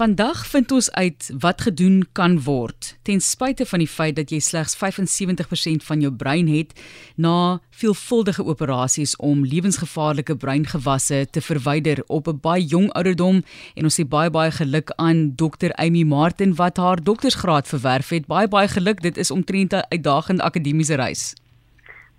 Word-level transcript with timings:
Vandag 0.00 0.46
vind 0.46 0.72
ons 0.72 0.86
uit 0.90 1.26
wat 1.38 1.60
gedoen 1.60 1.98
kan 2.16 2.38
word 2.42 2.94
ten 3.04 3.20
spyte 3.20 3.66
van 3.68 3.82
die 3.82 3.88
feit 3.88 4.14
dat 4.16 4.30
jy 4.32 4.38
slegs 4.40 4.72
75% 4.80 5.84
van 5.84 6.00
jou 6.00 6.12
brein 6.22 6.48
het 6.48 6.72
na 7.20 7.58
veelvuldige 7.82 8.46
operasies 8.48 9.12
om 9.16 9.44
lewensgevaarlike 9.44 10.38
breingewasse 10.40 11.26
te 11.30 11.42
verwyder 11.44 12.00
op 12.06 12.32
'n 12.32 12.40
baie 12.40 12.64
jong 12.64 12.88
ouderdom 12.96 13.44
en 13.76 13.84
ons 13.84 14.00
sê 14.00 14.08
baie 14.08 14.30
baie 14.30 14.50
geluk 14.50 14.90
aan 14.96 15.36
dokter 15.36 15.72
Amy 15.76 16.02
Martin 16.02 16.54
wat 16.54 16.76
haar 16.76 17.04
doktorsgraad 17.04 17.68
verwerf 17.68 18.08
het. 18.08 18.26
Baie 18.26 18.48
baie 18.48 18.68
geluk. 18.68 19.02
Dit 19.02 19.16
is 19.16 19.30
omtrent 19.30 19.72
'n 19.72 19.84
uitdagende 19.88 20.42
akademiese 20.42 20.94
reis. 20.94 21.34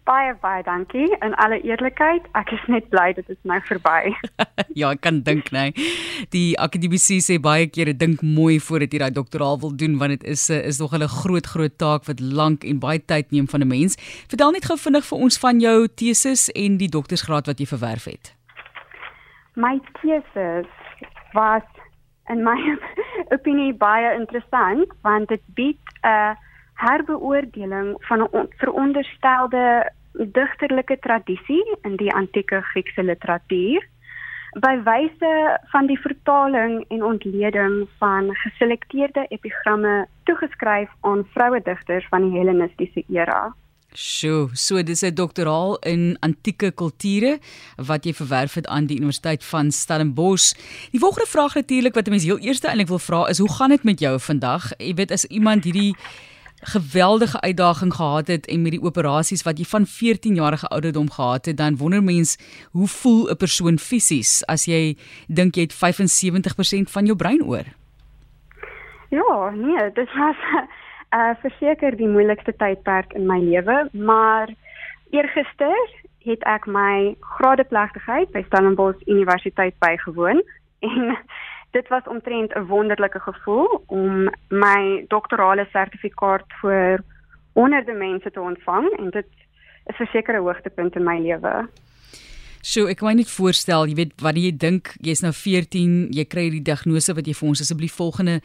Baie 0.03 0.33
baie 0.41 0.63
dankie. 0.65 1.07
In 1.21 1.35
alle 1.37 1.59
eerlikheid, 1.61 2.25
ek 2.33 2.49
is 2.55 2.63
net 2.73 2.87
bly 2.89 3.11
dit 3.13 3.27
is 3.29 3.37
nou 3.45 3.59
verby. 3.67 4.09
ja, 4.79 4.89
ek 4.89 5.03
kan 5.05 5.19
dink, 5.27 5.51
nee. 5.53 5.75
Die 6.33 6.57
akademici 6.57 7.19
sê 7.21 7.37
baie 7.41 7.67
kere 7.69 7.93
dink 7.93 8.23
mooi 8.25 8.57
voordat 8.65 8.95
jy 8.95 9.03
daai 9.03 9.13
doktoraal 9.13 9.61
wil 9.61 9.75
doen 9.77 9.99
want 10.01 10.17
dit 10.17 10.25
is 10.33 10.49
is 10.49 10.81
nog 10.81 10.97
'n 10.97 11.05
groot 11.21 11.45
groot 11.45 11.77
taak 11.77 12.09
wat 12.09 12.19
lank 12.19 12.65
en 12.65 12.81
baie 12.81 12.99
tyd 12.99 13.31
neem 13.31 13.47
van 13.47 13.61
'n 13.61 13.67
mens. 13.67 13.97
Vertel 14.27 14.51
net 14.51 14.65
gou 14.65 14.77
vinnig 14.77 15.05
vir 15.05 15.17
ons 15.17 15.37
van 15.37 15.59
jou 15.59 15.87
teses 15.87 16.49
en 16.49 16.77
die 16.77 16.89
doktorsgraad 16.89 17.45
wat 17.45 17.59
jy 17.59 17.65
verwerf 17.65 18.05
het. 18.05 18.35
My 19.55 19.79
teses 20.01 20.65
was 21.33 21.63
in 22.29 22.43
my 22.43 22.57
opinie 23.35 23.73
baie 23.73 24.15
interessant 24.17 24.89
want 25.03 25.29
dit 25.29 25.41
bied 25.53 25.77
'n 26.01 26.07
uh, 26.07 26.33
herbeoordeling 26.81 27.95
van 28.09 28.21
'n 28.21 28.47
veronderstelde 28.61 29.91
digterlike 30.13 30.97
tradisie 30.99 31.65
in 31.81 31.95
die 31.95 32.13
antieke 32.13 32.61
Griekse 32.61 33.03
literatuur 33.03 33.87
by 34.59 34.75
wyse 34.83 35.59
van 35.71 35.87
die 35.87 35.99
vertaling 35.99 36.81
en 36.91 37.03
ontleding 37.03 37.87
van 37.99 38.35
geselekteerde 38.43 39.25
epigramme 39.29 40.07
toegeskryf 40.27 40.89
aan 41.01 41.23
vroue 41.33 41.61
digters 41.63 42.07
van 42.09 42.27
die 42.27 42.39
Hellenistiese 42.39 43.03
era. 43.07 43.53
Sjoe, 43.93 44.49
so 44.53 44.83
dis 44.83 45.03
'n 45.03 45.13
doktoraal 45.13 45.77
in 45.79 46.17
antieke 46.19 46.71
kulture 46.71 47.39
wat 47.75 48.05
jy 48.05 48.13
verwerf 48.13 48.53
het 48.53 48.67
aan 48.67 48.85
die 48.85 48.97
Universiteit 48.97 49.43
van 49.43 49.71
Stellenbosch. 49.71 50.53
Die 50.91 50.99
volgende 50.99 51.27
vraag 51.27 51.55
natuurlik 51.55 51.93
wat 51.93 52.09
mense 52.09 52.25
heel 52.25 52.39
eers 52.39 52.59
eintlik 52.59 52.87
wil 52.87 52.99
vra 52.99 53.27
is, 53.27 53.39
hoe 53.39 53.51
gaan 53.51 53.69
dit 53.69 53.83
met 53.83 53.99
jou 53.99 54.19
vandag? 54.19 54.71
Jy 54.77 54.93
weet 54.93 55.11
as 55.11 55.25
iemand 55.25 55.63
hierdie 55.63 55.95
geweldige 56.61 57.41
uitdaging 57.41 57.93
gehad 57.93 58.27
het 58.27 58.47
en 58.47 58.61
met 58.61 58.71
die 58.71 58.81
operasies 58.81 59.43
wat 59.43 59.57
jy 59.57 59.65
van 59.65 59.85
14 59.85 60.35
jarige 60.35 60.67
ouderdom 60.67 61.09
gehad 61.11 61.45
het, 61.45 61.57
dan 61.57 61.77
wonder 61.77 62.03
mens 62.03 62.37
hoe 62.71 62.87
voel 62.87 63.29
'n 63.29 63.35
persoon 63.35 63.77
fisies 63.77 64.45
as 64.45 64.65
jy 64.65 64.97
dink 65.27 65.55
jy 65.55 65.61
het 65.61 65.73
75% 65.73 66.91
van 66.91 67.05
jou 67.05 67.17
brein 67.17 67.43
oor? 67.43 67.65
Ja, 69.09 69.49
nee, 69.49 69.91
dit 69.93 70.09
was 70.13 70.35
uh 71.11 71.29
verseker 71.43 71.97
die 71.97 72.07
moeilikste 72.07 72.53
tydperk 72.55 73.13
in 73.13 73.25
my 73.25 73.39
lewe, 73.39 73.89
maar 73.91 74.49
eergister 75.09 75.75
het 76.23 76.43
ek 76.43 76.65
my 76.65 77.15
graadeplegtigheid 77.19 78.31
by 78.31 78.43
Stellenbosch 78.45 79.01
Universiteit 79.05 79.73
bygewoon 79.79 80.43
en 80.79 81.17
dit 81.71 81.87
was 81.87 82.03
omtrent 82.03 82.55
'n 82.55 82.65
wonderlike 82.65 83.19
gevoel 83.19 83.83
om 83.87 84.29
my 84.47 85.05
doktorale 85.07 85.67
sertifikaat 85.71 86.45
vir 86.61 87.03
honderde 87.53 87.93
mense 87.93 88.31
te 88.31 88.41
ontvang 88.41 88.91
en 88.97 89.09
dit 89.09 89.27
is 89.85 89.99
'n 89.99 90.05
sekere 90.11 90.39
hoogtepunt 90.39 90.95
in 90.95 91.03
my 91.03 91.19
lewe. 91.19 91.67
So 92.61 92.85
ek 92.85 92.99
kan 92.99 93.09
my 93.09 93.13
net 93.17 93.29
voorstel, 93.33 93.87
jy 93.89 93.95
weet 93.97 94.11
wat 94.21 94.37
jy 94.37 94.51
dink, 94.53 94.91
jy's 95.01 95.23
nou 95.25 95.31
14, 95.33 96.11
jy 96.13 96.25
kry 96.29 96.43
die 96.53 96.61
diagnose 96.61 97.15
wat 97.17 97.25
jy 97.25 97.33
vir 97.33 97.47
ons 97.49 97.63
asseblief 97.63 97.95
volgende 97.97 98.35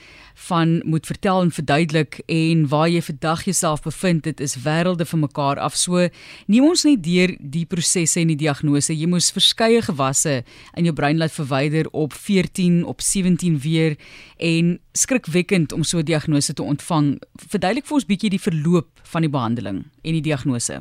van 0.49 0.79
moet 0.89 1.05
vertel 1.09 1.43
en 1.45 1.53
verduidelik 1.53 2.23
en 2.33 2.65
waar 2.73 2.89
jy 2.89 3.03
vandag 3.05 3.45
jouself 3.45 3.85
bevind, 3.85 4.25
dit 4.25 4.41
is 4.41 4.57
wêrelde 4.65 5.05
van 5.05 5.25
mekaar 5.27 5.61
af. 5.61 5.77
So 5.77 6.09
neem 6.49 6.65
ons 6.65 6.87
net 6.89 7.05
deur 7.05 7.35
die 7.41 7.67
prosesse 7.69 8.23
en 8.23 8.33
die 8.33 8.41
diagnose. 8.41 8.97
Jy 8.97 9.11
moes 9.13 9.29
verskeie 9.37 9.85
gewasse 9.85 10.41
in 10.73 10.89
jou 10.89 10.97
brein 10.97 11.21
laat 11.21 11.37
verwyder 11.37 11.93
op 11.93 12.17
14, 12.17 12.85
op 12.89 13.05
17 13.05 13.61
weer 13.61 13.99
en 14.41 14.79
skrikwekkend 14.97 15.77
om 15.77 15.85
so 15.85 15.99
'n 15.99 16.09
diagnose 16.09 16.55
te 16.55 16.63
ontvang. 16.63 17.21
Verduidelik 17.53 17.87
vir 17.87 17.95
ons 17.95 18.09
bietjie 18.09 18.31
die 18.31 18.41
verloop 18.41 18.89
van 19.05 19.23
die 19.23 19.31
behandeling 19.31 19.85
en 20.03 20.13
die 20.13 20.25
diagnose. 20.25 20.81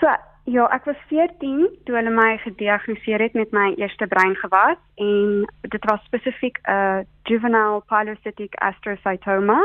So 0.00 0.12
Ja, 0.48 0.64
ek 0.72 0.86
was 0.88 1.00
14 1.10 1.66
toe 1.84 1.96
hulle 1.98 2.10
my 2.14 2.38
gediagnoseer 2.40 3.20
het 3.20 3.34
met 3.36 3.50
my 3.52 3.66
eerste 3.76 4.06
breingewas 4.08 4.78
en 4.96 5.42
dit 5.74 5.88
was 5.90 6.06
spesifiek 6.08 6.56
'n 6.64 7.04
juvenile 7.28 7.82
pilocytic 7.92 8.54
astrocytoma. 8.68 9.58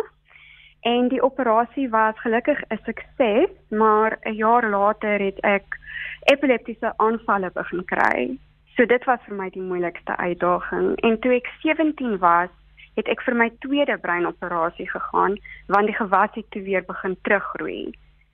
En 0.82 1.08
die 1.08 1.24
operasie 1.24 1.88
was 1.90 2.20
gelukkig 2.20 2.60
'n 2.68 2.80
sukses, 2.84 3.50
maar 3.70 4.18
'n 4.24 4.36
jaar 4.36 4.70
later 4.70 5.20
het 5.20 5.40
ek 5.40 5.80
epileptiese 6.34 6.94
aanvalle 6.98 7.52
begin 7.54 7.86
kry. 7.86 8.38
So 8.76 8.86
dit 8.86 9.04
was 9.04 9.20
vir 9.28 9.36
my 9.36 9.50
die 9.50 9.68
moeilikste 9.72 10.18
uitdaging. 10.18 10.96
En 10.96 11.20
toe 11.20 11.32
ek 11.32 11.48
17 11.62 12.18
was, 12.18 12.50
het 12.96 13.08
ek 13.08 13.22
vir 13.22 13.36
my 13.36 13.52
tweede 13.60 13.98
breinoperasie 13.98 14.90
gegaan 14.90 15.38
want 15.68 15.86
die 15.86 15.96
gewas 15.96 16.34
het 16.34 16.52
toe 16.52 16.62
weer 16.62 16.84
begin 16.86 17.18
teruggroei 17.22 17.94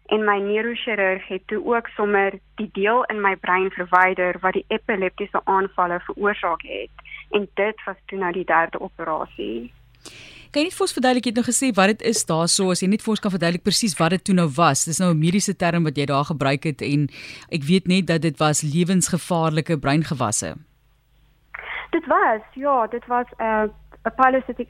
en 0.09 0.25
my 0.25 0.37
neurochirurg 0.41 1.27
het 1.27 1.43
toe 1.47 1.59
ook 1.65 1.87
sommer 1.95 2.39
die 2.61 2.69
deel 2.73 3.03
in 3.13 3.21
my 3.21 3.35
brein 3.35 3.69
verwyder 3.71 4.39
wat 4.41 4.57
die 4.57 4.65
epileptiese 4.67 5.41
aanvalle 5.43 5.99
veroorsaak 6.07 6.65
het 6.65 7.05
en 7.37 7.47
dit 7.53 7.83
was 7.85 7.99
toe 8.05 8.19
nou 8.19 8.31
die 8.33 8.45
derde 8.45 8.81
operasie. 8.81 9.71
Kan 10.49 10.63
jy 10.63 10.69
net 10.69 10.77
vir 10.77 10.85
ons 10.87 10.95
verduidelik 10.97 11.27
jy 11.27 11.31
het 11.31 11.39
nou 11.39 11.45
gesê 11.45 11.67
wat 11.77 11.91
dit 11.93 12.07
is 12.09 12.23
daarso 12.25 12.71
as 12.73 12.81
jy 12.81 12.89
net 12.89 13.03
vir 13.05 13.13
ons 13.13 13.21
kan 13.21 13.33
verduidelik 13.35 13.65
presies 13.67 13.93
wat 13.99 14.15
dit 14.15 14.23
toe 14.29 14.37
nou 14.37 14.47
was. 14.55 14.87
Dis 14.89 15.01
nou 15.01 15.11
'n 15.13 15.19
mediese 15.19 15.53
term 15.53 15.83
wat 15.85 15.97
jy 15.97 16.05
daar 16.09 16.25
gebruik 16.25 16.63
het 16.65 16.81
en 16.81 17.05
ek 17.53 17.63
weet 17.69 17.87
net 17.87 18.07
dat 18.07 18.21
dit 18.21 18.37
was 18.39 18.65
lewensgevaarlike 18.65 19.77
breingewasse. 19.77 20.55
Dit 21.91 22.05
was 22.05 22.41
ja, 22.53 22.87
dit 22.87 23.05
was 23.05 23.27
'n 23.37 23.43
uh, 23.43 23.69
'n 24.05 24.15
pilocytic 24.15 24.69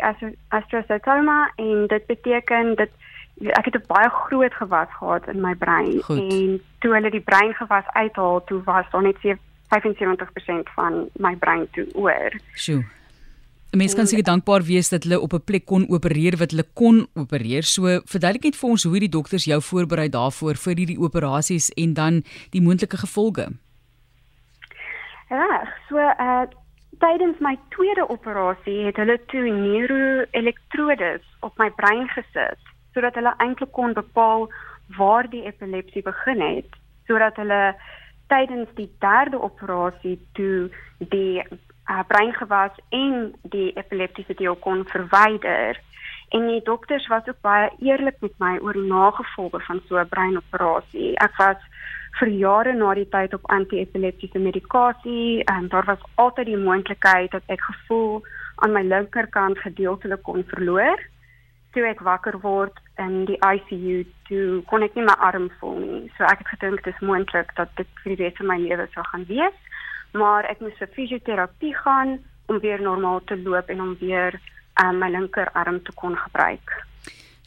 astrocytoma 0.49 1.51
en 1.55 1.87
dit 1.87 2.05
beteken 2.05 2.75
dit 2.75 2.91
ek 3.39 3.65
het 3.65 3.75
'n 3.75 3.87
baie 3.87 4.09
groot 4.09 4.53
gewas 4.53 4.91
gehad 4.99 5.27
in 5.27 5.41
my 5.41 5.55
brein 5.55 6.01
Goed. 6.01 6.17
en 6.17 6.61
toe 6.79 6.93
hulle 6.93 7.11
die 7.11 7.21
breingewas 7.21 7.87
uithaal, 7.87 8.43
toe 8.43 8.63
was 8.63 8.85
daar 8.91 9.01
net 9.01 9.17
75% 9.21 10.69
van 10.75 11.09
my 11.15 11.35
brein 11.35 11.67
toe 11.71 11.87
oor. 11.93 12.31
Sjoe. 12.53 12.83
'n 13.71 13.77
Mens 13.77 13.93
kan 13.93 14.07
seker 14.07 14.23
dankbaar 14.23 14.63
wees 14.63 14.89
dat 14.89 15.03
hulle 15.03 15.19
op 15.19 15.33
'n 15.33 15.43
plek 15.43 15.65
kon 15.65 15.89
opereer 15.89 16.37
wat 16.37 16.51
hulle 16.51 16.65
kon 16.73 17.07
opereer. 17.13 17.63
So 17.63 18.01
verduidelik 18.05 18.43
net 18.43 18.55
vir 18.55 18.69
ons 18.69 18.83
hoe 18.83 18.99
die 18.99 19.09
dokters 19.09 19.45
jou 19.45 19.61
voorberei 19.61 20.09
daarvoor 20.09 20.55
vir 20.55 20.75
hierdie 20.75 20.99
operasies 20.99 21.69
en 21.69 21.93
dan 21.93 22.23
die 22.49 22.61
moontlike 22.61 22.97
gevolge. 22.97 23.47
Ja, 25.29 25.73
so 25.87 25.97
uh 25.97 26.45
tydens 26.99 27.39
my 27.39 27.57
tweede 27.69 28.09
operasie 28.09 28.85
het 28.85 28.95
hulle 28.95 29.19
toe 29.25 29.49
neuroelektrodes 29.49 31.23
op 31.39 31.57
my 31.57 31.69
brein 31.69 32.07
gesit 32.07 32.59
sodat 32.93 33.15
hulle 33.15 33.33
eintlik 33.37 33.71
kon 33.71 33.93
bepaal 33.93 34.49
waar 34.97 35.29
die 35.29 35.45
epilepsie 35.45 36.01
begin 36.01 36.41
het 36.41 36.79
sodat 37.09 37.35
hulle 37.41 37.75
tydens 38.29 38.69
die 38.77 38.89
derde 39.01 39.41
operasie 39.41 40.17
toe 40.37 40.69
die 41.13 41.41
uh, 41.41 42.03
breingewas 42.07 42.75
en 42.89 43.33
die 43.55 43.71
epileptiese 43.73 44.35
deel 44.37 44.55
kon 44.65 44.85
verwyder. 44.93 45.79
En 46.29 46.45
die 46.47 46.61
dokters 46.63 47.07
was 47.09 47.25
ook 47.27 47.41
baie 47.41 47.69
eerlik 47.81 48.21
met 48.21 48.35
my 48.37 48.57
oor 48.61 48.77
die 48.77 48.85
nagevolge 48.91 49.59
van 49.65 49.81
so 49.87 49.97
'n 49.97 50.09
breinoperasie. 50.13 51.17
Ek 51.17 51.33
was 51.37 51.57
vir 52.19 52.27
jare 52.27 52.73
na 52.73 52.93
die 52.93 53.09
tyd 53.09 53.33
op 53.33 53.49
anti-epileptiese 53.49 54.39
medikasie 54.39 55.43
en 55.43 55.67
daar 55.67 55.85
was 55.85 56.05
altyd 56.15 56.45
die 56.45 56.57
moontlikheid 56.57 57.31
dat 57.31 57.43
ek 57.47 57.61
gevoel 57.61 58.21
aan 58.55 58.71
my 58.71 58.83
linkerkant 58.83 59.57
gedeeltelik 59.59 60.21
kon 60.23 60.43
verloor 60.43 60.99
toe 61.75 61.85
ek 61.89 62.01
wakker 62.05 62.39
word 62.43 62.77
in 63.01 63.25
die 63.29 63.37
ICU 63.45 64.03
toe 64.29 64.61
kon 64.69 64.83
ek 64.85 64.95
nie 64.97 65.05
my 65.07 65.15
arm 65.23 65.49
voel 65.59 65.79
nie. 65.83 66.03
So 66.17 66.25
ek 66.27 66.43
het 66.43 66.53
gedink 66.55 66.83
dit 66.83 66.93
is 66.93 67.05
moontlik 67.05 67.53
dat 67.57 67.71
dit 67.77 67.89
vir 68.03 68.15
die 68.15 68.23
res 68.25 68.37
van 68.41 68.51
my 68.51 68.59
lewe 68.63 68.87
sou 68.93 69.05
gaan 69.11 69.25
wees. 69.29 69.57
Maar 70.17 70.47
ek 70.49 70.61
moes 70.65 70.77
vir 70.81 70.89
fisioterapie 70.95 71.75
gaan 71.83 72.17
om 72.49 72.61
weer 72.63 72.81
normaal 72.81 73.21
te 73.29 73.37
loop 73.37 73.69
en 73.69 73.81
om 73.81 73.97
weer 74.01 74.39
um, 74.81 74.97
my 74.97 75.11
linkerarm 75.13 75.83
te 75.85 75.93
kon 75.95 76.17
gebruik. 76.17 76.73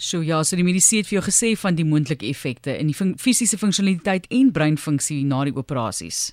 So 0.02 0.22
ja, 0.22 0.42
so 0.42 0.58
die 0.58 0.66
mediese 0.66 0.98
het 0.98 1.10
vir 1.10 1.20
jou 1.20 1.26
gesê 1.28 1.52
van 1.58 1.76
die 1.78 1.86
moontlike 1.86 2.26
effekte 2.26 2.74
in 2.78 2.90
die 2.90 3.16
fisiese 3.22 3.58
funksionaliteit 3.58 4.26
en 4.34 4.50
breinfunksie 4.54 5.20
na 5.26 5.44
die 5.46 5.54
operasies. 5.54 6.32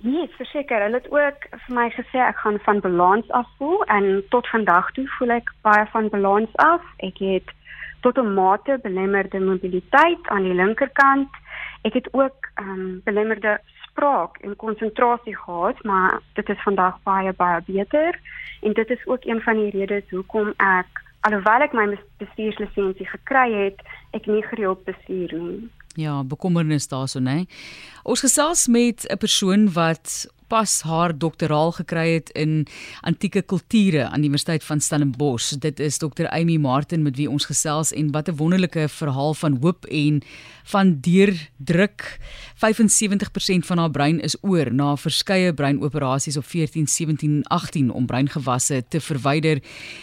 Nee, 0.00 0.28
verseker, 0.36 0.82
hulle 0.82 1.00
het 1.00 1.10
ook 1.10 1.46
vir 1.64 1.74
my 1.74 1.88
gesê 1.90 2.20
ek 2.22 2.36
gaan 2.38 2.58
van 2.62 2.80
balans 2.80 3.30
af 3.34 3.48
voel 3.58 3.80
en 3.84 4.22
tot 4.30 4.46
vandag 4.48 4.92
toe 4.94 5.06
voel 5.16 5.32
ek 5.40 5.50
baie 5.66 5.86
van 5.94 6.10
balans 6.12 6.52
af. 6.62 6.84
Ek 7.08 7.18
het 7.18 7.50
tot 8.06 8.18
'n 8.18 8.34
mate 8.34 8.78
belemmerde 8.82 9.40
mobiliteit 9.40 10.28
aan 10.28 10.46
die 10.46 10.54
linkerkant. 10.54 11.28
Ek 11.82 11.92
het 11.98 12.08
ook 12.12 12.46
ehm 12.54 12.70
um, 12.70 13.00
belemmerde 13.04 13.58
spraak 13.82 14.36
en 14.36 14.56
konsentrasie 14.56 15.36
gehad, 15.36 15.82
maar 15.82 16.20
dit 16.32 16.48
is 16.48 16.62
vandag 16.62 17.02
baie 17.02 17.32
baie 17.32 17.60
beter 17.66 18.20
en 18.62 18.72
dit 18.72 18.90
is 18.90 19.06
ook 19.06 19.24
een 19.24 19.42
van 19.42 19.54
die 19.54 19.70
redes 19.70 20.10
hoekom 20.10 20.54
ek 20.56 20.86
alhoewel 21.20 21.60
ek 21.60 21.72
my 21.72 21.98
bestuurslisensie 22.18 23.06
gekry 23.06 23.52
het, 23.52 23.82
ek 24.10 24.26
nie 24.26 24.42
gereeld 24.42 24.84
bestuur 24.84 25.34
nie. 25.34 25.70
Ja, 25.98 26.22
bekommernis 26.22 26.86
daarso, 26.86 27.18
né? 27.18 27.48
Ons 28.06 28.22
gesels 28.22 28.68
met 28.70 29.02
'n 29.10 29.18
persoon 29.18 29.72
wat 29.72 30.28
pas 30.48 30.80
haar 30.88 31.12
doktoraal 31.18 31.72
gekry 31.76 32.06
het 32.14 32.30
in 32.30 32.66
antieke 33.06 33.42
kulture 33.42 34.08
aan 34.08 34.24
die 34.24 34.30
Universiteit 34.30 34.64
van 34.64 34.80
Stellenbosch. 34.80 35.52
Dit 35.60 35.80
is 35.80 35.98
Dr. 35.98 36.26
Amy 36.32 36.56
Martin 36.56 37.02
met 37.02 37.16
wie 37.16 37.28
ons 37.30 37.44
gesels 37.48 37.92
en 37.92 38.10
wat 38.12 38.28
'n 38.28 38.36
wonderlike 38.36 38.88
verhaal 38.88 39.34
van 39.34 39.58
hoop 39.60 39.84
en 39.86 40.22
van 40.64 40.98
deurdruk. 41.00 42.18
75% 42.54 43.66
van 43.66 43.78
haar 43.78 43.90
brein 43.90 44.20
is 44.20 44.36
oor 44.40 44.72
na 44.74 44.96
verskeie 44.96 45.54
breinoperasies 45.54 46.36
op 46.36 46.44
14, 46.44 46.86
17, 46.86 47.44
18 47.44 47.90
om 47.90 48.06
breingewasse 48.06 48.84
te 48.88 49.00
verwyder. 49.00 49.62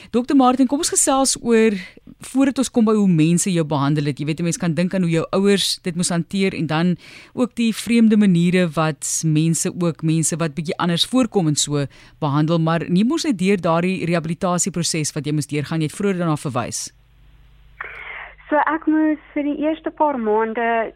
Dr. 0.09 0.35
Martin, 0.35 0.67
kom 0.67 0.77
ons 0.77 0.89
gesels 0.89 1.37
oor 1.41 1.73
voordat 2.19 2.57
ons 2.57 2.71
kom 2.71 2.85
by 2.85 2.93
hoe 2.97 3.09
mense 3.09 3.51
jou 3.51 3.65
behandel 3.65 4.05
het. 4.09 4.19
Jy 4.19 4.25
weet 4.25 4.39
'n 4.39 4.43
mens 4.43 4.57
kan 4.57 4.73
dink 4.73 4.93
aan 4.93 5.01
hoe 5.01 5.11
jou 5.11 5.25
ouers 5.29 5.79
dit 5.81 5.95
moes 5.95 6.09
hanteer 6.09 6.53
en 6.53 6.67
dan 6.67 6.97
ook 7.33 7.55
die 7.55 7.75
vreemde 7.75 8.17
maniere 8.17 8.69
wat 8.69 9.21
mense 9.25 9.73
ook 9.79 10.01
mense 10.01 10.34
mense 10.35 10.43
wat 10.43 10.55
bietjie 10.55 10.77
anders 10.77 11.05
voorkom 11.07 11.47
en 11.47 11.55
so 11.55 11.85
behandel, 12.19 12.59
maar 12.59 12.85
nie 12.89 13.05
mos 13.05 13.25
net 13.25 13.37
deur 13.37 13.57
daardie 13.57 14.05
rehabilitasieproses 14.05 15.13
wat 15.15 15.25
jy 15.25 15.33
moes 15.33 15.47
deurgaan, 15.47 15.81
jy 15.81 15.89
het 15.89 15.97
vroeër 15.97 16.19
daarna 16.19 16.37
verwys. 16.37 16.91
So 18.49 18.57
ek 18.57 18.85
moes 18.87 19.19
vir 19.33 19.43
die 19.43 19.57
eerste 19.65 19.91
paar 19.91 20.17
maande 20.17 20.93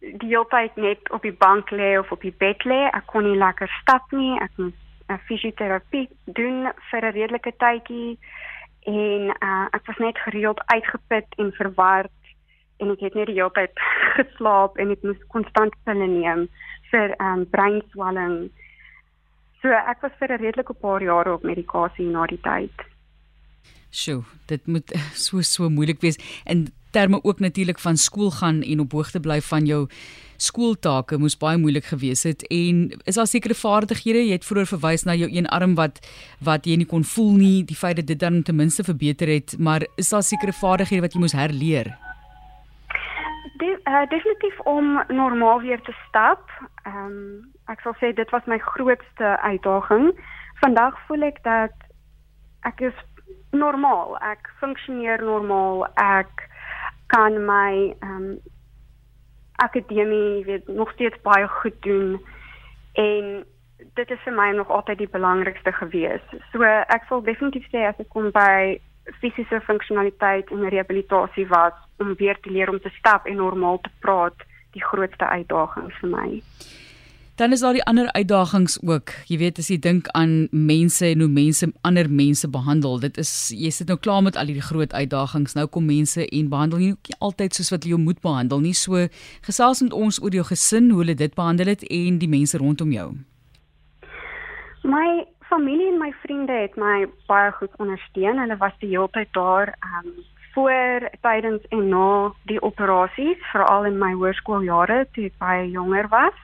die 0.00 0.30
hele 0.30 0.46
tyd 0.50 0.76
net 0.76 1.10
op 1.10 1.22
die 1.22 1.34
bank 1.34 1.70
lê 1.70 1.98
of 1.98 2.10
op 2.12 2.22
die 2.22 2.34
bed 2.38 2.64
lê. 2.64 2.88
Ek 2.92 3.06
kon 3.06 3.24
nie 3.24 3.36
lekker 3.36 3.68
stap 3.82 4.06
nie. 4.12 4.38
Ek 4.40 4.50
moes 4.56 4.74
uh, 5.10 5.18
fisioterapie 5.26 6.08
doen 6.24 6.70
vir 6.90 7.02
'n 7.02 7.12
redelike 7.12 7.52
tydjie 7.58 8.18
en 8.86 9.34
uh, 9.42 9.66
ek 9.74 9.84
was 9.86 9.98
net 9.98 10.18
gereeld 10.18 10.62
uitgeput 10.66 11.26
en 11.36 11.52
verward 11.52 12.14
en 12.78 12.90
ek 12.94 13.00
het 13.00 13.14
net 13.14 13.26
die 13.26 13.36
hele 13.36 13.52
tyd 13.52 13.74
geslaap 14.18 14.78
en 14.78 14.94
ek 14.94 15.02
moes 15.02 15.20
konstant 15.34 15.74
pille 15.84 16.06
neem 16.06 16.48
vir 16.90 17.12
um, 17.20 17.44
breinswelling 17.50 18.48
So 19.62 19.68
ek 19.74 20.02
was 20.02 20.12
vir 20.18 20.32
'n 20.32 20.40
redelike 20.40 20.74
paar 20.74 21.02
jare 21.02 21.32
op 21.34 21.42
medikasie 21.42 22.06
na 22.06 22.26
die 22.26 22.40
tyd. 22.42 22.74
Sjoe, 23.90 24.22
dit 24.46 24.66
moet 24.66 24.92
so 25.26 25.42
so 25.42 25.68
moeilik 25.68 26.00
wees. 26.00 26.18
En 26.44 26.66
terme 26.90 27.24
ook 27.24 27.38
natuurlik 27.38 27.78
van 27.78 27.96
skool 27.96 28.30
gaan 28.30 28.62
en 28.62 28.80
op 28.80 28.92
hoogte 28.92 29.20
bly 29.20 29.40
van 29.40 29.66
jou 29.66 29.88
skooltake 30.36 31.18
moes 31.18 31.36
baie 31.36 31.58
moeilik 31.58 31.84
gewees 31.84 32.22
het. 32.22 32.46
En 32.46 33.00
is 33.04 33.14
daar 33.14 33.26
sekere 33.26 33.54
vaardighede? 33.54 34.26
Jy 34.26 34.32
het 34.38 34.44
vroeër 34.44 34.66
verwys 34.66 35.04
na 35.04 35.14
jou 35.14 35.30
een 35.30 35.46
arm 35.46 35.74
wat 35.74 35.98
wat 36.40 36.66
jy 36.66 36.76
nie 36.76 36.86
kon 36.86 37.04
voel 37.04 37.34
nie 37.36 37.64
die 37.64 37.76
feit 37.76 37.96
dat 37.96 38.06
dit 38.06 38.18
dan 38.18 38.42
ten 38.42 38.56
minste 38.56 38.84
verbeter 38.84 39.28
het 39.28 39.56
maar 39.58 39.86
is 39.96 40.08
daar 40.08 40.22
sekere 40.22 40.52
vaardighede 40.52 41.02
wat 41.02 41.12
jy 41.12 41.20
moes 41.20 41.32
herleer? 41.32 41.96
De, 43.58 43.80
uh, 43.84 44.06
definitief 44.08 44.60
om 44.60 45.02
normaal 45.08 45.60
weer 45.60 45.80
te 45.82 45.94
stap 46.08 46.46
ehm 46.84 47.06
um, 47.06 47.56
ek 47.72 47.80
sal 47.84 47.96
sê 48.00 48.12
dit 48.16 48.30
was 48.34 48.46
my 48.46 48.58
grootste 48.58 49.34
uitdaging. 49.44 50.12
Vandag 50.62 50.98
voel 51.06 51.28
ek 51.28 51.42
dat 51.44 51.74
ek 52.68 52.80
is 52.90 52.98
normaal. 53.50 54.16
Ek 54.24 54.50
funksioneer 54.60 55.22
normaal. 55.24 55.86
Ek 55.96 56.48
kan 57.12 57.38
my 57.44 57.94
ehm 58.00 58.14
um, 58.14 58.30
akademie 59.58 60.44
weet 60.46 60.68
nog 60.70 60.92
steeds 60.94 61.18
baie 61.22 61.48
goed 61.48 61.74
doen 61.82 62.20
en 62.94 63.24
dit 63.94 64.10
is 64.10 64.20
vir 64.24 64.34
my 64.34 64.50
nog 64.54 64.68
altyd 64.70 64.98
die 64.98 65.10
belangrikste 65.10 65.72
gewees. 65.72 66.22
So 66.52 66.62
ek 66.66 67.08
sal 67.08 67.24
definitief 67.26 67.66
sê 67.72 67.82
as 67.88 67.98
ek 67.98 68.10
kom 68.14 68.30
by 68.34 68.78
fisiese 69.18 69.60
funksionaliteit 69.66 70.50
en 70.54 70.68
rehabilitasie 70.68 71.48
was 71.50 71.74
om 71.98 72.14
weer 72.20 72.38
te 72.40 72.50
leer 72.54 72.70
om 72.70 72.78
te 72.80 72.92
stap 72.98 73.26
en 73.26 73.40
normaal 73.42 73.80
te 73.82 73.90
praat 74.04 74.46
die 74.76 74.84
grootste 74.84 75.26
uitdaging 75.26 75.90
vir 76.00 76.12
my. 76.12 76.28
Dan 77.38 77.52
is 77.52 77.60
daar 77.60 77.72
die 77.72 77.84
ander 77.84 78.12
uitdagings 78.12 78.80
ook. 78.82 79.10
Jy 79.30 79.36
weet 79.38 79.58
as 79.62 79.68
jy 79.70 79.76
dink 79.78 80.08
aan 80.18 80.48
mense 80.50 81.06
en 81.06 81.20
hoe 81.22 81.28
mense 81.30 81.68
ander 81.86 82.08
mense 82.10 82.48
behandel. 82.50 82.96
Dit 82.98 83.20
is 83.22 83.30
jy 83.54 83.70
sit 83.70 83.86
nou 83.86 83.94
klaar 83.98 84.24
met 84.26 84.34
al 84.34 84.50
hierdie 84.50 84.64
groot 84.66 84.90
uitdagings. 84.90 85.54
Nou 85.54 85.68
kom 85.70 85.86
mense 85.86 86.26
en 86.26 86.48
behandel 86.50 86.82
nie 86.82 86.96
altyd 87.22 87.54
soos 87.54 87.70
wat 87.70 87.86
jy 87.86 87.92
jou 87.94 88.00
moet 88.02 88.18
behandel 88.26 88.58
nie. 88.64 88.74
So 88.74 89.04
gesels 89.46 89.84
met 89.86 89.94
ons 89.94 90.18
oor 90.18 90.34
jou 90.34 90.42
gesin, 90.50 90.90
hoe 90.90 91.04
hulle 91.04 91.14
dit 91.14 91.36
behandel 91.38 91.70
het 91.76 91.86
en 91.86 92.18
die 92.18 92.30
mense 92.32 92.58
rondom 92.58 92.90
jou. 92.90 93.06
My 94.82 95.06
familie 95.46 95.92
en 95.92 96.02
my 96.02 96.10
vriende 96.24 96.58
het 96.64 96.74
my 96.74 97.06
baie 97.30 97.54
goed 97.60 97.78
ondersteun. 97.78 98.42
Hulle 98.42 98.58
was 98.58 98.74
die 98.82 98.90
hele 98.96 99.06
tyd 99.14 99.30
daar 99.38 99.76
um 99.92 100.10
voor, 100.58 101.06
tydens 101.22 101.62
en 101.70 101.86
na 101.94 102.34
die 102.50 102.58
operasies, 102.66 103.38
veral 103.52 103.86
in 103.86 104.02
my 104.02 104.10
hoërskooljare 104.18 105.04
toe 105.14 105.30
ek 105.30 105.38
baie 105.38 105.70
jonger 105.70 106.10
was. 106.10 106.34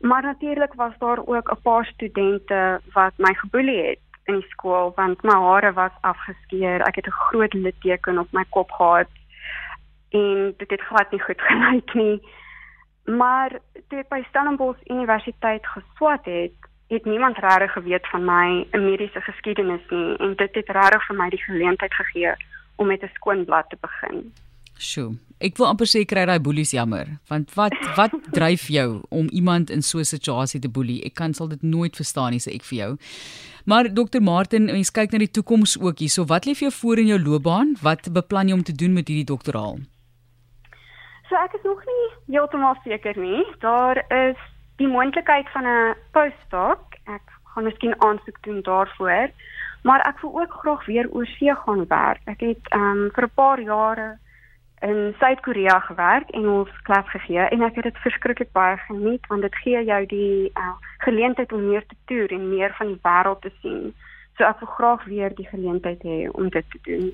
Maar 0.00 0.22
natuurlik 0.22 0.74
was 0.74 0.92
daar 0.98 1.26
ook 1.26 1.50
'n 1.50 1.62
paar 1.62 1.84
studente 1.84 2.80
wat 2.92 3.12
my 3.16 3.34
geboelie 3.34 3.86
het 3.86 3.98
in 4.24 4.34
die 4.34 4.48
skool 4.48 4.92
want 4.94 5.22
my 5.22 5.34
hare 5.34 5.72
was 5.72 5.92
afgeskeer. 6.00 6.80
Ek 6.80 6.94
het 6.94 7.06
'n 7.06 7.20
groot 7.28 7.52
litteken 7.52 8.18
op 8.18 8.32
my 8.32 8.44
kop 8.48 8.70
gehad 8.70 9.08
en 10.10 10.54
dit 10.56 10.70
het 10.70 10.80
glad 10.80 11.10
nie 11.10 11.20
goed 11.20 11.40
gelyk 11.48 11.94
nie. 11.94 12.28
Maar 13.04 13.58
toe 13.88 13.98
ek 13.98 14.08
by 14.08 14.22
Stellenbosch 14.28 14.80
Universiteit 14.84 15.66
geswat 15.66 16.24
het, 16.24 16.52
het 16.88 17.04
niemand 17.04 17.38
regtig 17.38 17.72
geweet 17.72 18.08
van 18.08 18.24
my 18.24 18.66
mediese 18.70 19.20
geskiedenis 19.20 19.82
nie 19.88 20.16
en 20.16 20.34
dit 20.36 20.54
het 20.54 20.68
regtig 20.68 21.06
vir 21.06 21.16
my 21.16 21.28
die 21.30 21.42
geleentheid 21.42 21.94
gegee 21.94 22.34
om 22.76 22.86
met 22.86 23.02
'n 23.02 23.10
skoon 23.14 23.44
blad 23.44 23.70
te 23.70 23.76
begin. 23.80 24.32
Sjoe, 24.78 25.16
ek 25.40 25.56
wil 25.56 25.70
amper 25.70 25.88
sê 25.88 26.04
kry 26.04 26.26
daai 26.28 26.40
boelies 26.40 26.74
jammer, 26.76 27.16
want 27.30 27.54
wat 27.56 27.72
wat 27.96 28.12
dryf 28.36 28.68
jou 28.68 29.02
om 29.10 29.28
iemand 29.32 29.70
in 29.70 29.82
so 29.82 29.98
'n 29.98 30.04
situasie 30.04 30.60
te 30.60 30.68
boelie? 30.68 31.02
Ek 31.04 31.14
kan 31.14 31.34
sal 31.34 31.48
dit 31.48 31.62
nooit 31.62 31.96
verstaan 31.96 32.32
nie 32.32 32.40
sê 32.40 32.54
ek 32.54 32.64
vir 32.64 32.78
jou. 32.78 32.92
Maar 33.64 33.94
dokter 33.94 34.22
Martin, 34.22 34.66
mens 34.66 34.90
kyk 34.90 35.12
na 35.12 35.18
die 35.18 35.30
toekoms 35.30 35.80
ook 35.80 35.98
hier. 35.98 36.08
So 36.08 36.24
wat 36.24 36.46
lê 36.46 36.54
vir 36.54 36.68
jou 36.68 36.74
voor 36.80 36.98
in 36.98 37.06
jou 37.06 37.18
loopbaan? 37.18 37.76
Wat 37.82 38.12
beplan 38.12 38.48
jy 38.48 38.54
om 38.54 38.62
te 38.62 38.72
doen 38.72 38.92
met 38.92 39.08
hierdie 39.08 39.26
doktoraal? 39.26 39.80
So 41.28 41.34
ek 41.34 41.54
is 41.54 41.64
nog 41.64 41.80
nie 41.86 42.36
heeltemal 42.36 42.76
seker 42.84 43.18
nie. 43.18 43.42
Daar 43.60 43.98
is 44.12 44.36
die 44.76 44.86
moontlikheid 44.86 45.48
van 45.50 45.64
'n 45.66 45.96
postdoc. 46.12 46.94
Ek 47.06 47.24
gaan 47.54 47.64
miskien 47.64 47.94
aansoek 48.02 48.38
doen 48.42 48.62
daarvoor. 48.62 49.30
Maar 49.82 50.00
ek 50.06 50.20
wil 50.20 50.40
ook 50.40 50.52
graag 50.52 50.86
weer 50.86 51.10
oor 51.10 51.26
see 51.26 51.54
gaan 51.54 51.86
werk. 51.88 52.20
Ek 52.26 52.40
het 52.40 52.62
ehm 52.70 52.82
um, 52.82 53.10
vir 53.14 53.24
'n 53.24 53.34
paar 53.34 53.60
jare 53.60 54.18
in 54.82 55.14
Suid-Korea 55.18 55.78
gewerk 55.80 56.30
en 56.30 56.48
ons 56.48 56.68
klas 56.82 57.08
gegee 57.08 57.48
en 57.48 57.62
ek 57.64 57.78
het 57.78 57.88
dit 57.88 58.02
verskriklik 58.04 58.52
baie 58.52 58.76
geniet 58.84 59.24
want 59.30 59.42
dit 59.46 59.56
gee 59.64 59.84
jou 59.88 60.02
die 60.10 60.50
uh, 60.52 60.74
geleentheid 61.04 61.52
om 61.52 61.68
meer 61.70 61.84
te 61.88 61.96
toer 62.10 62.32
en 62.36 62.48
meer 62.50 62.74
van 62.78 62.92
die 62.92 63.00
wêreld 63.06 63.40
te 63.40 63.52
sien. 63.62 63.94
So 64.36 64.44
ek 64.44 64.60
wil 64.60 64.72
graag 64.76 65.04
weer 65.08 65.34
die 65.36 65.48
geleentheid 65.48 66.02
hê 66.04 66.26
om 66.32 66.50
dit 66.52 66.66
te 66.74 66.80
doen. 66.84 67.12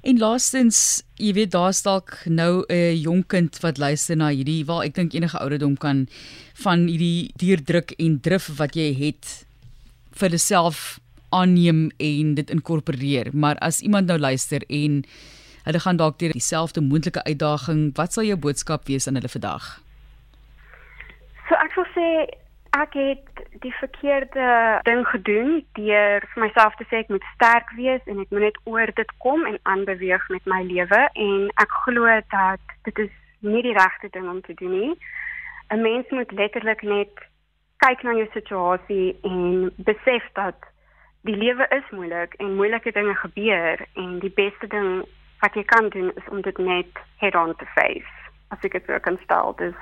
En 0.00 0.16
laastens, 0.18 1.04
jy 1.20 1.34
weet 1.36 1.52
daar's 1.52 1.82
dalk 1.84 2.16
nou 2.24 2.64
'n 2.66 2.96
jong 2.96 3.26
kind 3.26 3.60
wat 3.60 3.78
luister 3.78 4.16
na 4.16 4.30
hierdie, 4.32 4.64
waar 4.64 4.82
ek 4.84 4.94
dink 4.94 5.12
enige 5.14 5.38
ouderdom 5.38 5.76
kan 5.76 6.08
van 6.64 6.86
hierdie 6.88 7.30
deurdruk 7.36 7.92
en 7.98 8.20
drif 8.20 8.48
wat 8.58 8.74
jy 8.74 8.94
het 8.96 9.46
vir 10.10 10.28
jouself 10.28 10.98
aanneem 11.30 11.90
en 11.98 12.34
dit 12.34 12.50
inkorporeer. 12.50 13.30
Maar 13.32 13.56
as 13.58 13.80
iemand 13.80 14.06
nou 14.06 14.18
luister 14.18 14.62
en 14.68 15.04
Hulle 15.64 15.80
gaan 15.80 15.96
dalk 15.96 16.18
deur 16.18 16.32
dieselfde 16.32 16.80
moontlike 16.80 17.22
uitdaging. 17.24 17.90
Wat 17.96 18.12
sal 18.12 18.24
jou 18.24 18.36
boodskap 18.38 18.86
wees 18.86 19.06
aan 19.06 19.14
hulle 19.14 19.28
vandag? 19.28 19.80
So 21.48 21.58
ek 21.58 21.74
wil 21.74 21.88
sê 21.96 22.08
ek 22.78 22.94
het 22.94 23.42
die 23.64 23.74
verkeerde 23.74 24.48
ding 24.86 25.02
gedoen 25.10 25.64
deur 25.76 26.24
vir 26.32 26.42
myself 26.44 26.76
te 26.78 26.86
sê 26.88 27.02
ek 27.02 27.10
moet 27.12 27.26
sterk 27.34 27.72
wees 27.76 28.04
en 28.06 28.22
ek 28.22 28.30
moet 28.30 28.46
net 28.46 28.60
oor 28.64 28.92
dit 28.94 29.16
kom 29.24 29.42
en 29.46 29.58
aanbeweeg 29.62 30.28
met 30.30 30.46
my 30.52 30.62
lewe 30.68 31.00
en 31.26 31.48
ek 31.64 31.74
glo 31.84 32.20
dat 32.30 32.76
dit 32.86 33.02
is 33.06 33.16
nie 33.40 33.64
die 33.66 33.74
regte 33.76 34.08
ding 34.14 34.28
om 34.30 34.40
te 34.46 34.54
doen 34.54 34.72
nie. 34.78 34.94
'n 35.70 35.82
Mens 35.82 36.06
moet 36.10 36.32
letterlik 36.32 36.82
net 36.82 37.12
kyk 37.84 38.02
na 38.02 38.12
jou 38.16 38.28
situasie 38.32 39.16
en 39.22 39.70
besef 39.76 40.24
dat 40.34 40.56
die 41.28 41.36
lewe 41.36 41.66
is 41.76 41.86
moeilik 41.90 42.34
en 42.38 42.56
moeilike 42.56 42.92
dinge 42.92 43.14
gebeur 43.14 43.86
en 43.94 44.18
die 44.24 44.32
beste 44.42 44.66
ding 44.66 45.04
wat 45.40 45.54
jy 45.54 45.64
kan 45.64 45.88
doen 45.88 46.12
is 46.16 46.28
om 46.30 46.42
dit 46.42 46.58
net 46.58 47.00
head 47.22 47.34
on 47.34 47.54
te 47.56 47.66
face. 47.74 48.16
As 48.50 48.62
ek 48.66 48.72
dit 48.72 48.86
so 48.86 48.98
kan 49.00 49.18
stel, 49.24 49.54
dis 49.58 49.78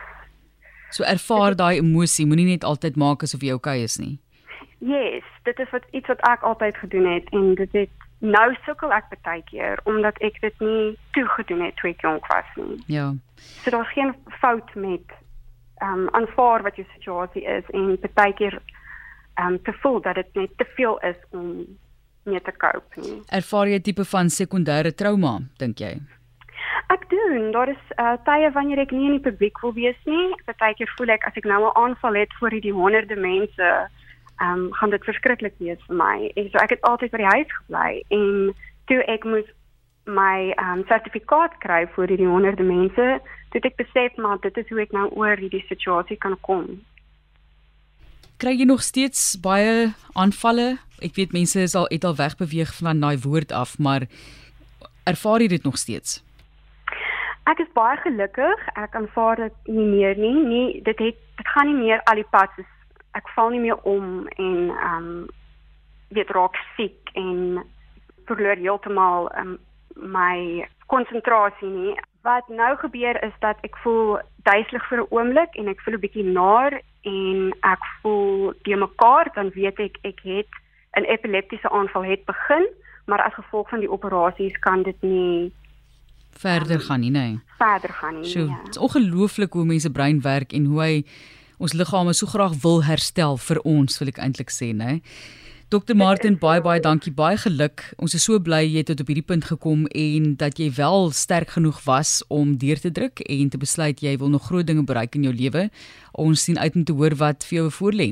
So 0.91 1.05
ervaar 1.05 1.55
daai 1.57 1.79
emosie, 1.83 2.27
moenie 2.27 2.47
net 2.49 2.65
altyd 2.65 2.97
maak 2.97 3.25
asof 3.27 3.45
jy 3.45 3.53
okay 3.53 3.83
is 3.85 3.99
nie. 4.01 4.17
Yes, 4.79 5.25
dit 5.45 5.59
is 5.59 5.71
wat 5.75 5.85
iets 5.93 6.09
wat 6.09 6.23
ek 6.29 6.45
altyd 6.47 6.77
gedoen 6.81 7.09
het 7.13 7.29
en 7.37 7.55
dit 7.59 7.73
het 7.77 8.07
nou 8.19 8.47
sukkel 8.65 8.93
ek 8.95 9.11
baie 9.27 9.43
keer 9.51 9.81
omdat 9.91 10.19
ek 10.25 10.41
dit 10.43 10.65
nie 10.65 10.97
toe 11.15 11.27
gedoen 11.37 11.65
het 11.67 11.77
toe 11.79 11.91
ek 11.91 12.03
jonk 12.07 12.27
was 12.33 12.53
nie. 12.57 12.79
Ja. 12.91 13.13
So 13.63 13.75
daar's 13.75 13.93
geen 13.95 14.15
fout 14.41 14.75
met 14.75 15.17
ehm 15.79 16.07
um, 16.07 16.09
aanvaar 16.19 16.63
wat 16.63 16.77
jou 16.77 16.87
situasie 16.95 17.45
is 17.45 17.67
en 17.71 17.99
baie 18.15 18.35
keer 18.35 18.59
ehm 19.35 19.55
um, 19.55 19.63
te 19.63 19.75
voel 19.83 20.01
dat 20.03 20.15
dit 20.15 20.35
net 20.35 20.57
te 20.57 20.67
veel 20.77 20.99
is 20.99 21.21
om 21.31 21.67
mee 22.29 22.41
te 22.41 22.53
cope 22.53 23.03
nie. 23.03 23.19
Ervaar 23.41 23.69
jy 23.69 23.79
'n 23.81 23.87
tipe 23.89 24.05
van 24.05 24.29
sekondêre 24.29 24.95
trauma, 24.95 25.41
dink 25.59 25.81
jy? 25.81 25.99
Ek 26.89 27.05
doen. 27.11 27.51
Daar 27.53 27.69
is 27.69 27.85
uh, 28.01 28.17
tye 28.25 28.51
wanneer 28.53 28.79
ek 28.79 28.93
nie 28.97 29.07
in 29.07 29.17
die 29.19 29.27
publiek 29.31 29.61
wil 29.61 29.75
wees 29.77 29.99
nie. 30.05 30.33
Partykeer 30.49 30.89
voel 30.97 31.13
ek 31.17 31.27
as 31.29 31.37
ek 31.37 31.45
nou 31.45 31.61
'n 31.67 31.77
aanval 31.77 32.15
het 32.15 32.33
voor 32.39 32.51
hierdie 32.57 32.73
honderde 32.73 33.17
mense, 33.17 33.69
ehm 34.41 34.53
um, 34.53 34.73
gaan 34.73 34.91
dit 34.91 35.05
verskriklik 35.05 35.55
wees 35.59 35.81
vir 35.87 35.97
my. 35.97 36.31
En 36.37 36.51
so 36.51 36.59
ek 36.59 36.71
het 36.71 36.83
altyd 36.83 37.11
by 37.11 37.19
die 37.19 37.35
huis 37.37 37.51
gebly 37.59 37.91
en 38.09 38.55
toe 38.87 39.01
ek 39.05 39.25
moes 39.25 39.49
my 40.07 40.53
ehm 40.57 40.79
um, 40.79 40.85
sertifikaat 40.89 41.59
kry 41.65 41.87
vir 41.95 42.09
hierdie 42.09 42.33
honderde 42.33 42.65
mense, 42.65 43.21
toe 43.51 43.61
ek 43.61 43.77
besef 43.77 44.17
maar 44.17 44.39
dit 44.41 44.57
is 44.57 44.69
hoe 44.69 44.81
ek 44.81 44.93
nou 44.93 45.09
oor 45.11 45.37
hierdie 45.37 45.65
situasie 45.69 46.17
kan 46.17 46.37
kom. 46.41 46.81
Kry 48.39 48.55
jy 48.59 48.65
nog 48.65 48.83
steeds 48.83 49.41
baie 49.41 49.93
aanvalle? 50.15 50.79
Ek 51.03 51.15
weet 51.15 51.33
mense 51.33 51.61
is 51.61 51.75
al 51.75 51.87
het 51.91 52.05
al 52.05 52.15
wegbeweeg 52.15 52.75
van 52.79 53.01
daai 53.01 53.19
woord 53.19 53.53
af, 53.53 53.79
maar 53.79 54.07
ervaar 55.05 55.41
jy 55.41 55.49
dit 55.49 55.65
nog 55.65 55.79
steeds? 55.79 56.23
Ek 57.51 57.59
is 57.59 57.71
baie 57.75 57.97
gelukkig. 57.97 58.67
Ek 58.77 58.95
aanvaar 58.95 59.37
dit 59.37 59.73
nie 59.73 59.87
meer 59.87 60.19
nie. 60.19 60.37
Nee, 60.45 60.83
dit 60.83 60.99
het 60.99 61.17
dit 61.39 61.49
gaan 61.55 61.67
nie 61.67 61.79
meer 61.79 62.03
al 62.11 62.19
die 62.19 62.27
pad 62.31 62.51
soos 62.57 62.71
ek 63.19 63.29
val 63.35 63.51
nie 63.55 63.63
meer 63.63 63.79
om 63.89 64.27
en 64.37 64.71
ehm 64.71 65.09
um, 65.09 65.27
weet 66.15 66.31
raak 66.33 66.57
siek 66.77 67.11
en 67.21 67.61
verloor 68.29 68.57
heeltemal 68.57 69.29
um, 69.41 69.57
my 69.95 70.67
konsentrasie 70.87 71.69
nie. 71.69 71.97
Wat 72.25 72.49
nou 72.49 72.71
gebeur 72.81 73.19
is 73.25 73.35
dat 73.45 73.61
ek 73.67 73.77
voel 73.83 74.19
duiselig 74.49 74.87
vir 74.89 75.03
'n 75.03 75.11
oomblik 75.11 75.57
en 75.57 75.69
ek 75.69 75.83
voel 75.85 75.95
'n 75.95 76.05
bietjie 76.05 76.25
naar 76.25 76.81
en 77.03 77.55
ek 77.61 77.85
voel 78.03 78.53
te 78.63 78.77
mekaar 78.77 79.31
dan 79.35 79.51
weet 79.55 79.79
ek 79.79 79.99
ek 80.03 80.21
het 80.23 80.51
'n 80.97 81.05
epileptiese 81.05 81.71
aanval 81.71 82.05
het 82.05 82.25
begin, 82.25 82.67
maar 83.07 83.23
as 83.23 83.35
gevolg 83.35 83.69
van 83.69 83.81
die 83.81 83.91
operasies 83.91 84.59
kan 84.59 84.83
dit 84.83 85.03
nie 85.03 85.53
verder 86.31 86.81
gaan 86.81 87.01
nie, 87.01 87.11
nee. 87.11 87.41
Verder 87.59 87.91
gaan 87.91 88.21
nie. 88.21 88.31
So, 88.31 88.39
ja. 88.39 88.61
Dit 88.65 88.77
is 88.77 88.79
ongelooflik 88.79 89.53
hoe 89.53 89.65
mense 89.65 89.91
brein 89.91 90.21
werk 90.21 90.53
en 90.53 90.65
hoe 90.65 90.81
hy 90.81 91.05
ons 91.59 91.73
liggame 91.73 92.13
so 92.15 92.27
graag 92.27 92.55
wil 92.63 92.85
herstel 92.85 93.37
vir 93.37 93.61
ons, 93.67 93.99
wil 93.99 94.09
ek 94.13 94.21
eintlik 94.23 94.53
sê, 94.55 94.71
nê. 94.75 95.01
Dr 95.69 95.93
Martin, 95.93 96.39
baie 96.41 96.63
baie 96.65 96.81
dankie, 96.81 97.11
baie 97.13 97.37
geluk. 97.37 97.83
Ons 98.01 98.15
is 98.17 98.25
so 98.25 98.41
bly 98.41 98.63
jy 98.63 98.79
het 98.81 98.87
tot 98.89 99.03
op 99.03 99.11
hierdie 99.13 99.27
punt 99.29 99.45
gekom 99.51 99.83
en 99.93 100.31
dat 100.41 100.57
jy 100.57 100.71
wel 100.79 101.11
sterk 101.13 101.53
genoeg 101.59 101.83
was 101.85 102.23
om 102.33 102.55
deur 102.57 102.81
te 102.81 102.89
druk 102.89 103.21
en 103.21 103.51
te 103.53 103.61
besluit 103.61 104.01
jy 104.01 104.15
wil 104.17 104.33
nog 104.33 104.47
groot 104.49 104.65
dinge 104.65 104.87
bereik 104.89 105.19
in 105.21 105.27
jou 105.29 105.35
lewe. 105.37 105.67
Ons 106.17 106.47
sien 106.49 106.57
uit 106.57 106.73
om 106.73 106.89
te 106.89 106.97
hoor 106.97 107.19
wat 107.21 107.45
vir 107.45 107.59
jou 107.59 107.67
voorlê. 107.83 108.09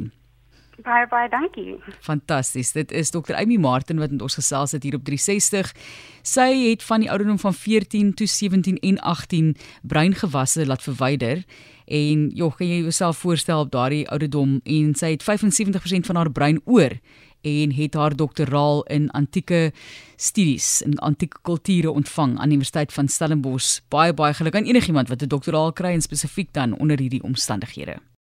Baie 0.85 1.09
baie 1.09 1.31
dankie. 1.33 1.79
Fantasties. 2.05 2.75
Dit 2.77 2.93
is 2.93 3.15
Dr. 3.15 3.33
Amy 3.41 3.57
Martin 3.57 4.05
wat 4.05 4.13
met 4.13 4.21
ons 4.21 4.37
gesels 4.37 4.77
het 4.77 4.85
hier 4.85 5.01
op 5.01 5.09
360. 5.09 5.73
Sy 6.21 6.51
het 6.67 6.85
van 6.85 7.07
die 7.07 7.09
ouderdom 7.09 7.41
van 7.41 7.57
14 7.57 8.13
tot 8.21 8.29
17 8.29 8.83
en 8.85 9.01
18 9.01 9.55
breingewasse 9.81 10.69
laat 10.69 10.85
verwyder. 10.85 11.47
En 11.89 12.29
jy 12.37 12.51
kan 12.59 12.69
jy 12.69 12.83
jouself 12.85 13.25
voorstel 13.25 13.65
op 13.65 13.73
daardie 13.73 14.05
ouderdom 14.13 14.59
en 14.61 14.93
sy 14.99 15.15
het 15.17 15.25
75% 15.25 16.05
van 16.13 16.21
haar 16.21 16.35
brein 16.37 16.61
oor 16.67 17.01
en 17.47 17.73
het 17.75 17.95
haar 17.95 18.17
doktoraal 18.17 18.83
in 18.83 19.11
antieke 19.11 19.73
studies 20.17 20.83
in 20.83 20.99
antieke 20.99 21.37
kulture 21.43 21.91
ontvang 21.91 22.39
aan 22.39 22.51
die 22.51 22.59
Universiteit 22.59 22.93
van 22.93 23.09
Stellenbosch. 23.09 23.81
Baie 23.89 24.15
baie 24.15 24.35
geluk 24.35 24.57
aan 24.57 24.67
enigiemand 24.67 25.09
wat 25.09 25.23
'n 25.23 25.29
doktoraal 25.29 25.73
kry 25.73 25.93
en 25.93 26.03
spesifiek 26.03 26.53
dan 26.53 26.79
onder 26.79 26.99
hierdie 26.99 27.23
omstandighede. 27.23 27.97